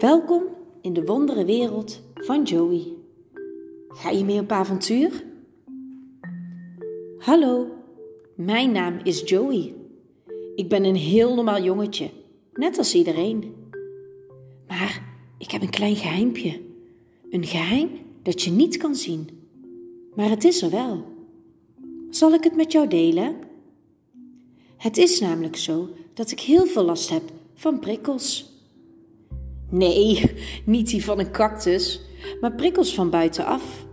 [0.00, 0.42] Welkom
[0.80, 2.86] in de wondere wereld van Joey.
[3.88, 5.24] Ga je mee op avontuur?
[7.18, 7.66] Hallo,
[8.34, 9.74] mijn naam is Joey.
[10.54, 12.10] Ik ben een heel normaal jongetje,
[12.52, 13.54] net als iedereen.
[14.68, 15.02] Maar
[15.38, 16.60] ik heb een klein geheimpje.
[17.30, 17.90] Een geheim
[18.22, 19.28] dat je niet kan zien.
[20.14, 21.04] Maar het is er wel.
[22.10, 23.36] Zal ik het met jou delen?
[24.76, 27.22] Het is namelijk zo dat ik heel veel last heb
[27.54, 28.49] van prikkels.
[29.70, 30.32] Nee,
[30.64, 32.00] niet die van een cactus,
[32.40, 33.86] maar prikkels van buitenaf.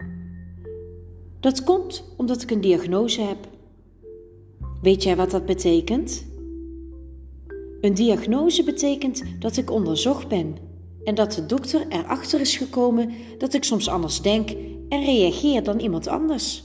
[1.39, 3.37] Dat komt omdat ik een diagnose heb.
[4.81, 6.25] Weet jij wat dat betekent?
[7.81, 10.55] Een diagnose betekent dat ik onderzocht ben
[11.03, 14.49] en dat de dokter erachter is gekomen dat ik soms anders denk
[14.89, 16.63] en reageer dan iemand anders.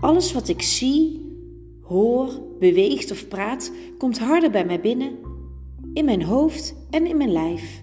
[0.00, 1.26] Alles wat ik zie,
[1.82, 2.28] hoor,
[2.58, 5.18] beweegt of praat, komt harder bij mij binnen,
[5.94, 7.82] in mijn hoofd en in mijn lijf.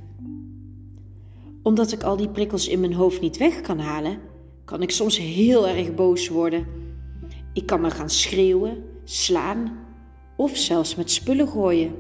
[1.63, 4.19] Omdat ik al die prikkels in mijn hoofd niet weg kan halen,
[4.65, 6.65] kan ik soms heel erg boos worden.
[7.53, 9.77] Ik kan me gaan schreeuwen, slaan
[10.37, 11.95] of zelfs met spullen gooien.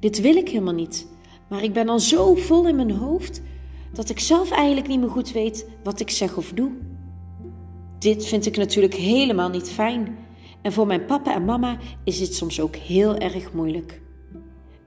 [0.00, 1.06] Dit wil ik helemaal niet,
[1.48, 3.42] maar ik ben al zo vol in mijn hoofd
[3.92, 6.70] dat ik zelf eigenlijk niet meer goed weet wat ik zeg of doe.
[7.98, 10.16] Dit vind ik natuurlijk helemaal niet fijn.
[10.62, 14.01] En voor mijn papa en mama is dit soms ook heel erg moeilijk.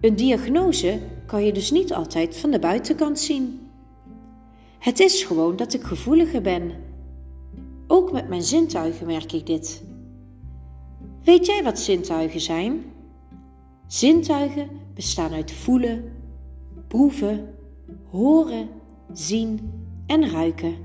[0.01, 3.59] Een diagnose kan je dus niet altijd van de buitenkant zien.
[4.79, 6.71] Het is gewoon dat ik gevoeliger ben.
[7.87, 9.83] Ook met mijn zintuigen merk ik dit.
[11.23, 12.83] Weet jij wat zintuigen zijn?
[13.87, 16.13] Zintuigen bestaan uit voelen,
[16.87, 17.53] proeven,
[18.09, 18.69] horen,
[19.13, 19.71] zien
[20.05, 20.75] en ruiken.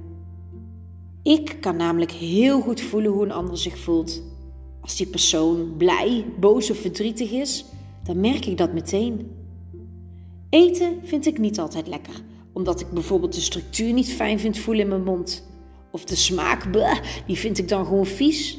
[1.23, 4.23] Ik kan namelijk heel goed voelen hoe een ander zich voelt.
[4.81, 7.65] Als die persoon blij, boos of verdrietig is,
[8.03, 9.31] dan merk ik dat meteen.
[10.51, 12.15] Eten vind ik niet altijd lekker,
[12.53, 15.49] omdat ik bijvoorbeeld de structuur niet fijn vind voelen in mijn mond.
[15.91, 16.73] Of de smaak,
[17.27, 18.59] die vind ik dan gewoon vies.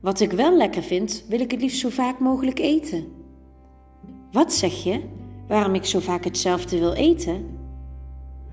[0.00, 3.04] Wat ik wel lekker vind, wil ik het liefst zo vaak mogelijk eten.
[4.32, 5.00] Wat zeg je?
[5.48, 7.58] Waarom ik zo vaak hetzelfde wil eten?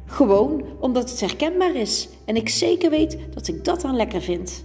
[0.06, 4.62] Gewoon omdat het herkenbaar is en ik zeker weet dat ik dat dan lekker vind.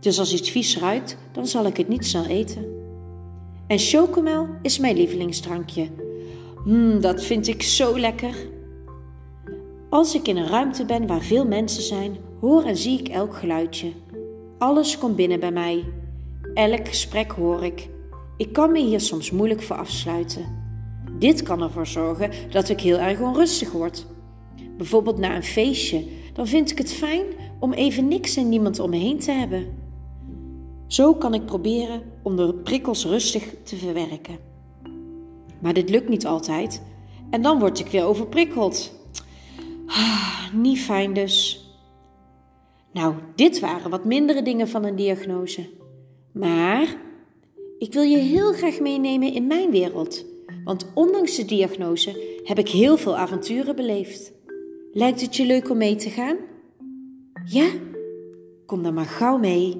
[0.00, 2.77] Dus als iets vies ruikt, dan zal ik het niet snel eten.
[3.68, 5.88] En chocomel is mijn lievelingsdrankje.
[6.64, 8.34] Mmm, dat vind ik zo lekker.
[9.90, 13.36] Als ik in een ruimte ben waar veel mensen zijn, hoor en zie ik elk
[13.36, 13.92] geluidje.
[14.58, 15.84] Alles komt binnen bij mij.
[16.54, 17.88] Elk gesprek hoor ik.
[18.36, 20.56] Ik kan me hier soms moeilijk voor afsluiten.
[21.18, 24.06] Dit kan ervoor zorgen dat ik heel erg onrustig word
[24.78, 27.24] bijvoorbeeld na een feestje, dan vind ik het fijn
[27.60, 29.66] om even niks en niemand om me heen te hebben.
[30.88, 34.38] Zo kan ik proberen om de prikkels rustig te verwerken.
[35.60, 36.82] Maar dit lukt niet altijd
[37.30, 38.92] en dan word ik weer overprikkeld.
[39.86, 41.66] Ah, niet fijn dus.
[42.92, 45.68] Nou, dit waren wat mindere dingen van een diagnose.
[46.32, 46.96] Maar
[47.78, 50.24] ik wil je heel graag meenemen in mijn wereld.
[50.64, 54.32] Want ondanks de diagnose heb ik heel veel avonturen beleefd.
[54.92, 56.36] Lijkt het je leuk om mee te gaan?
[57.44, 57.68] Ja?
[58.66, 59.76] Kom dan maar gauw mee.